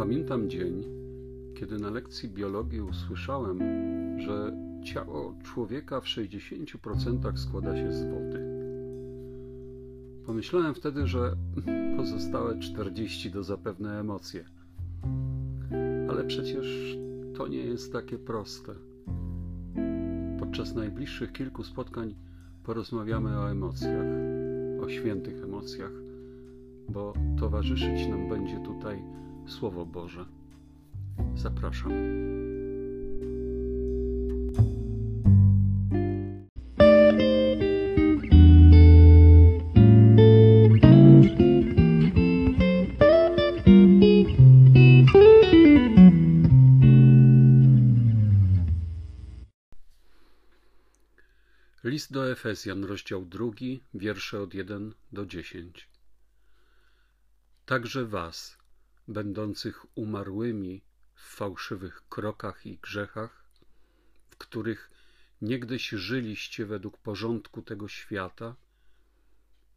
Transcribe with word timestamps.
Pamiętam 0.00 0.50
dzień, 0.50 0.84
kiedy 1.54 1.78
na 1.78 1.90
lekcji 1.90 2.28
biologii 2.28 2.80
usłyszałem, 2.80 3.58
że 4.20 4.56
ciało 4.84 5.34
człowieka 5.44 6.00
w 6.00 6.04
60% 6.04 7.36
składa 7.36 7.76
się 7.76 7.92
z 7.92 8.04
wody. 8.04 8.40
Pomyślałem 10.26 10.74
wtedy, 10.74 11.06
że 11.06 11.36
pozostałe 11.96 12.58
40 12.58 13.32
to 13.32 13.42
zapewne 13.42 14.00
emocje. 14.00 14.44
Ale 16.10 16.24
przecież 16.24 16.98
to 17.34 17.48
nie 17.48 17.64
jest 17.64 17.92
takie 17.92 18.18
proste. 18.18 18.72
Podczas 20.38 20.74
najbliższych 20.74 21.32
kilku 21.32 21.64
spotkań 21.64 22.14
porozmawiamy 22.64 23.38
o 23.38 23.50
emocjach, 23.50 24.06
o 24.82 24.88
świętych 24.88 25.44
emocjach, 25.44 25.92
bo 26.88 27.12
towarzyszyć 27.38 28.06
nam 28.06 28.28
będzie 28.28 28.60
tutaj 28.60 29.02
Słowo 29.46 29.86
Boże. 29.86 30.26
Zapraszam. 31.34 31.92
List 51.84 52.12
do 52.12 52.30
Efezjan, 52.30 52.84
rozdział 52.84 53.24
drugi, 53.24 53.84
wiersze 53.94 54.40
od 54.40 54.54
1 54.54 54.94
do 55.12 55.26
10. 55.26 55.88
Także 57.66 58.06
was, 58.06 58.59
będących 59.08 59.98
umarłymi 59.98 60.82
w 61.14 61.20
fałszywych 61.20 62.02
krokach 62.08 62.66
i 62.66 62.78
grzechach, 62.78 63.44
w 64.30 64.36
których 64.36 64.90
niegdyś 65.42 65.88
żyliście 65.88 66.66
według 66.66 66.98
porządku 66.98 67.62
tego 67.62 67.88
świata, 67.88 68.56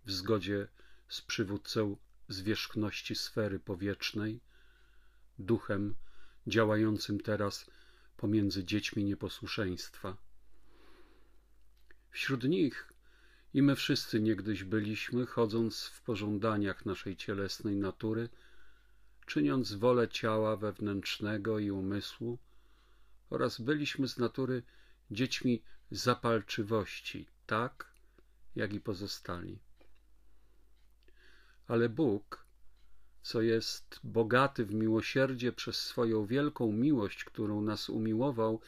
w 0.05 0.11
zgodzie 0.11 0.67
z 1.07 1.21
przywódcą 1.21 1.97
zwierzchności 2.30 3.15
sfery 3.15 3.59
powietrznej, 3.59 4.39
duchem 5.39 5.95
działającym 6.47 7.19
teraz 7.19 7.69
pomiędzy 8.17 8.63
dziećmi 8.63 9.03
nieposłuszeństwa. 9.03 10.17
Wśród 12.11 12.43
nich 12.43 12.93
i 13.53 13.61
my 13.61 13.75
wszyscy 13.75 14.21
niegdyś 14.21 14.63
byliśmy, 14.63 15.25
chodząc 15.25 15.85
w 15.85 16.02
pożądaniach 16.02 16.85
naszej 16.85 17.15
cielesnej 17.15 17.75
natury, 17.75 18.30
czyniąc 19.25 19.73
wolę 19.73 20.07
ciała 20.07 20.57
wewnętrznego 20.57 21.59
i 21.59 21.71
umysłu, 21.71 22.38
oraz 23.30 23.61
byliśmy 23.61 24.07
z 24.07 24.17
natury 24.17 24.63
dziećmi 25.11 25.63
zapalczywości, 25.91 27.27
tak 27.45 27.93
jak 28.55 28.73
i 28.73 28.80
pozostali. 28.80 29.59
Ale 31.67 31.89
Bóg, 31.89 32.45
co 33.21 33.41
jest 33.41 33.99
bogaty 34.03 34.65
w 34.65 34.73
miłosierdzie 34.73 35.52
przez 35.52 35.77
swoją 35.77 36.25
wielką 36.25 36.71
miłość, 36.71 37.23
którą 37.23 37.61
nas 37.61 37.89
umiłował 37.89 38.61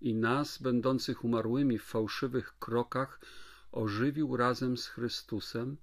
i 0.00 0.14
nas, 0.14 0.58
będących 0.58 1.24
umarłymi 1.24 1.78
w 1.78 1.84
fałszywych 1.84 2.58
krokach, 2.58 3.20
ożywił 3.72 4.36
razem 4.36 4.76
z 4.76 4.86
Chrystusem, 4.86 5.76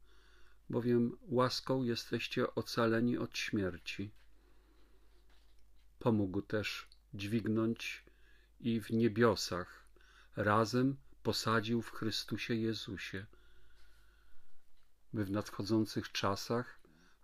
bowiem 0.70 1.18
łaską 1.22 1.84
jesteście 1.84 2.56
ocaleni 2.56 3.18
od 3.18 3.38
śmierci. 3.38 4.12
Pomógł 6.00 6.42
też 6.42 6.88
dźwignąć 7.14 8.04
i 8.60 8.82
w 8.82 8.90
niebiosach 8.90 9.84
razem 10.36 10.98
posadził 11.24 11.82
w 11.82 11.92
Chrystusie 11.92 12.56
Jezusie, 12.56 13.26
by 15.14 15.26
w 15.26 15.32
nadchodzących 15.32 16.12
czasach 16.12 16.80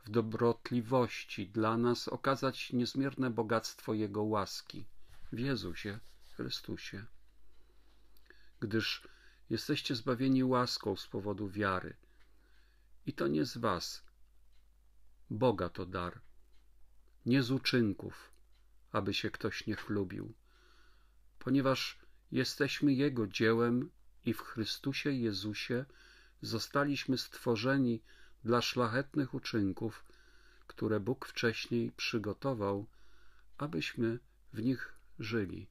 w 0.06 0.10
dobrotliwości 0.10 1.48
dla 1.48 1.78
nas 1.78 2.08
okazać 2.08 2.74
niezmierne 2.74 3.30
bogactwo 3.30 3.94
Jego 3.94 4.24
łaski 4.24 4.86
w 5.32 5.40
Jezusie 5.40 6.00
Chrystusie. 6.40 7.06
Gdyż 8.60 9.08
jesteście 9.50 9.96
zbawieni 9.96 10.44
łaską 10.44 10.96
z 10.96 11.08
powodu 11.08 11.50
wiary. 11.50 11.96
I 13.10 13.14
to 13.14 13.28
nie 13.28 13.46
z 13.46 13.58
was. 13.58 14.04
Boga 15.30 15.70
to 15.70 15.86
dar. 15.86 16.22
Nie 17.26 17.44
z 17.44 17.52
uczynków, 17.52 18.32
aby 18.92 19.14
się 19.14 19.32
ktoś 19.32 19.68
nie 19.68 19.76
chlubił. 19.76 20.34
Ponieważ 21.40 22.00
jesteśmy 22.32 22.94
Jego 22.94 23.28
dziełem 23.28 23.92
i 24.26 24.34
w 24.34 24.42
Chrystusie 24.42 25.12
Jezusie 25.12 25.86
zostaliśmy 26.42 27.18
stworzeni 27.18 28.02
dla 28.44 28.62
szlachetnych 28.62 29.34
uczynków, 29.34 30.06
które 30.68 31.00
Bóg 31.00 31.26
wcześniej 31.26 31.92
przygotował, 31.92 32.88
abyśmy 33.58 34.20
w 34.54 34.62
nich 34.62 34.94
żyli. 35.20 35.68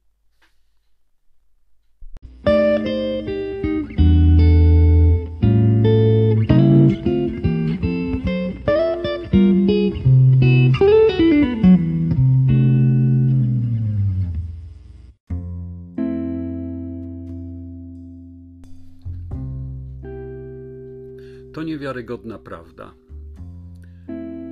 To 21.59 21.63
niewiarygodna 21.63 22.39
prawda. 22.39 22.93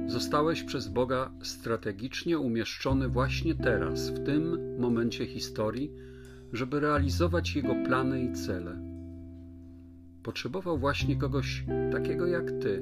Zostałeś 0.08 0.64
przez 0.64 0.88
Boga 0.88 1.32
strategicznie 1.44 2.40
umieszczony 2.40 3.08
właśnie 3.08 3.56
teraz, 3.56 4.10
w 4.10 4.26
tym 4.26 4.58
momencie 4.80 5.26
historii, 5.26 5.92
żeby 6.54 6.80
realizować 6.80 7.56
Jego 7.56 7.76
plany 7.86 8.24
i 8.24 8.34
cele. 8.34 8.82
Potrzebował 10.24 10.78
właśnie 10.78 11.16
kogoś 11.16 11.64
takiego 11.92 12.28
jak 12.28 12.52
Ty, 12.52 12.82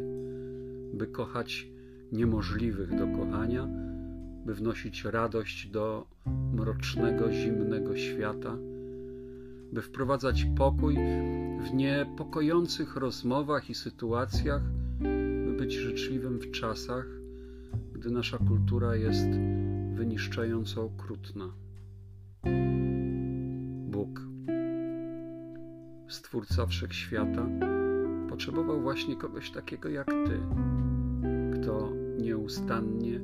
by 0.94 1.08
kochać 1.08 1.68
niemożliwych 2.12 2.96
do 2.96 3.08
kochania, 3.08 3.68
by 4.46 4.56
wnosić 4.56 5.04
radość 5.04 5.68
do 5.68 6.08
mrocznego, 6.54 7.32
zimnego 7.32 7.98
świata, 7.98 8.58
by 9.76 9.82
wprowadzać 9.82 10.48
pokój 10.58 10.96
w 11.60 11.74
niepokojących 11.74 12.96
rozmowach 12.96 13.70
i 13.70 13.76
sytuacjach, 13.76 14.62
by 15.46 15.56
być 15.58 15.74
życzliwym 15.74 16.40
w 16.40 16.52
czasach, 16.52 17.06
gdy 17.94 18.12
nasza 18.12 18.38
kultura 18.38 18.96
jest 18.96 19.28
wyniszczająco 19.94 20.84
okrutna. 20.84 21.54
Bóg, 23.92 24.22
Stwórca 26.08 26.66
Wszechświata, 26.66 27.46
potrzebował 28.30 28.82
właśnie 28.82 29.16
kogoś 29.16 29.52
takiego 29.52 29.90
jak 29.90 30.08
Ty, 30.08 30.40
kto 31.54 31.92
nieustannie 32.20 33.20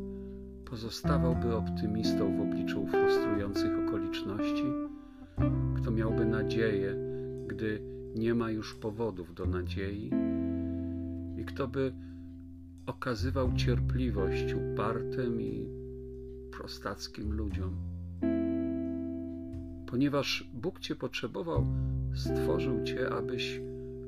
pozostawałby 0.65 1.55
optymistą 1.55 2.37
w 2.37 2.41
obliczu 2.41 2.87
frustrujących 2.87 3.87
okoliczności, 3.87 4.63
kto 5.81 5.91
miałby 5.91 6.25
nadzieję, 6.25 6.95
gdy 7.47 7.81
nie 8.15 8.35
ma 8.35 8.51
już 8.51 8.75
powodów 8.75 9.33
do 9.33 9.45
nadziei 9.45 10.11
i 11.37 11.45
kto 11.45 11.67
by 11.67 11.93
okazywał 12.85 13.53
cierpliwość 13.53 14.53
upartym 14.53 15.41
i 15.41 15.67
prostackim 16.51 17.33
ludziom. 17.33 17.75
Ponieważ 19.87 20.49
Bóg 20.53 20.79
Cię 20.79 20.95
potrzebował, 20.95 21.65
stworzył 22.13 22.83
Cię, 22.83 23.09
abyś 23.09 23.61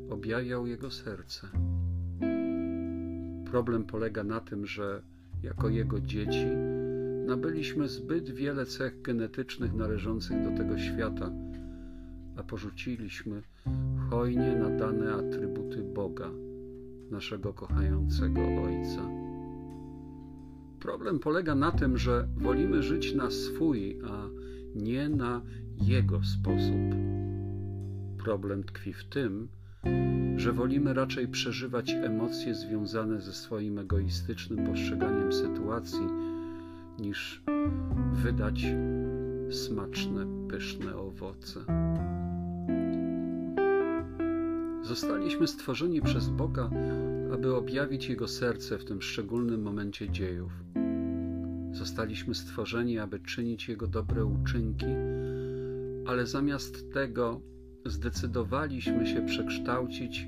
objajał 0.09 0.67
Jego 0.67 0.91
serce. 0.91 1.47
Problem 3.51 3.83
polega 3.83 4.23
na 4.23 4.39
tym, 4.39 4.65
że 4.65 5.01
jako 5.43 5.69
Jego 5.69 5.99
dzieci 5.99 6.47
nabyliśmy 7.25 7.87
zbyt 7.87 8.29
wiele 8.29 8.65
cech 8.65 9.01
genetycznych 9.01 9.73
należących 9.73 10.43
do 10.43 10.57
tego 10.57 10.77
świata, 10.77 11.31
a 12.37 12.43
porzuciliśmy 12.43 13.41
hojnie 14.09 14.55
nadane 14.55 15.13
atrybuty 15.13 15.83
Boga, 15.83 16.29
naszego 17.11 17.53
kochającego 17.53 18.41
Ojca. 18.41 19.09
Problem 20.79 21.19
polega 21.19 21.55
na 21.55 21.71
tym, 21.71 21.97
że 21.97 22.27
wolimy 22.37 22.83
żyć 22.83 23.15
na 23.15 23.31
swój, 23.31 23.99
a 24.07 24.27
nie 24.75 25.09
na 25.09 25.41
Jego 25.81 26.23
sposób. 26.23 26.95
Problem 28.17 28.63
tkwi 28.63 28.93
w 28.93 29.03
tym, 29.03 29.47
że 30.35 30.53
wolimy 30.53 30.93
raczej 30.93 31.27
przeżywać 31.27 31.91
emocje 31.91 32.55
związane 32.55 33.21
ze 33.21 33.33
swoim 33.33 33.79
egoistycznym 33.79 34.65
postrzeganiem 34.65 35.33
sytuacji, 35.33 36.07
niż 36.99 37.43
wydać 38.13 38.65
smaczne, 39.49 40.25
pyszne 40.49 40.95
owoce. 40.95 41.59
Zostaliśmy 44.93 45.47
stworzeni 45.47 46.01
przez 46.01 46.29
Boga, 46.29 46.69
aby 47.33 47.55
objawić 47.55 48.09
Jego 48.09 48.27
serce 48.27 48.77
w 48.77 48.85
tym 48.85 49.01
szczególnym 49.01 49.61
momencie 49.61 50.09
dziejów. 50.09 50.51
Zostaliśmy 51.71 52.35
stworzeni, 52.35 52.99
aby 52.99 53.19
czynić 53.19 53.69
Jego 53.69 53.87
dobre 53.87 54.25
uczynki, 54.25 54.85
ale 56.05 56.27
zamiast 56.27 56.93
tego 56.93 57.41
zdecydowaliśmy 57.85 59.07
się 59.07 59.25
przekształcić 59.25 60.27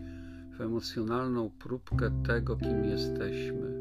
w 0.57 0.61
emocjonalną 0.61 1.49
próbkę 1.59 2.23
tego, 2.27 2.55
kim 2.55 2.85
jesteśmy, 2.85 3.73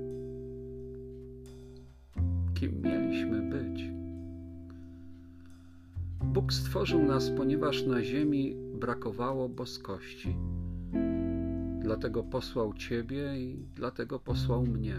kim 2.55 2.83
mieliśmy 2.83 3.43
być. 3.43 3.85
Bóg 6.25 6.53
stworzył 6.53 7.03
nas, 7.03 7.31
ponieważ 7.31 7.87
na 7.87 8.03
ziemi 8.03 8.57
brakowało 8.81 9.49
boskości. 9.49 10.37
Dlatego 11.85 12.23
posłał 12.23 12.75
Ciebie 12.75 13.39
i 13.39 13.67
dlatego 13.75 14.19
posłał 14.19 14.67
mnie. 14.67 14.97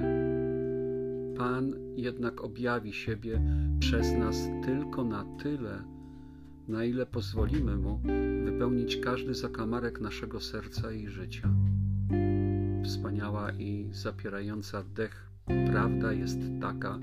Pan 1.38 1.74
jednak 1.96 2.42
objawi 2.42 2.94
siebie 2.94 3.42
przez 3.80 4.14
nas 4.14 4.50
tylko 4.66 5.04
na 5.04 5.26
tyle, 5.44 5.84
na 6.68 6.84
ile 6.84 7.06
pozwolimy 7.06 7.78
Mu 7.78 8.00
wypełnić 8.46 8.98
każdy 8.98 9.34
zakamarek 9.34 10.02
naszego 10.02 10.40
serca 10.40 10.92
i 10.92 11.08
życia. 11.08 11.50
Wspaniała 12.84 13.52
i 13.52 13.90
zapierająca 13.92 14.84
dech 14.84 15.32
prawda 15.72 16.14
jest 16.14 16.40
taka, 16.62 17.00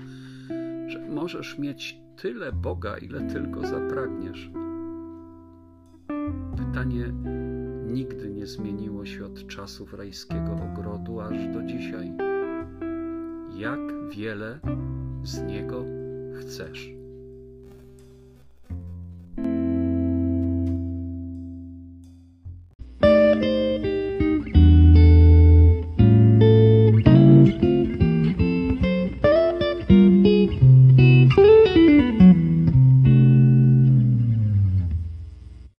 że 0.87 1.09
możesz 1.09 1.59
mieć 1.59 1.97
tyle 2.21 2.51
Boga, 2.51 2.97
ile 2.97 3.21
tylko 3.21 3.67
zapragniesz. 3.67 4.51
Pytanie 6.57 7.13
nigdy 7.93 8.29
nie 8.29 8.47
zmieniło 8.47 9.05
się 9.05 9.25
od 9.25 9.47
czasów 9.47 9.93
rajskiego 9.93 10.55
ogrodu 10.71 11.19
aż 11.19 11.47
do 11.53 11.63
dzisiaj. 11.63 12.13
Jak 13.57 13.79
wiele 14.09 14.59
z 15.23 15.41
niego 15.41 15.85
chcesz? 16.39 17.02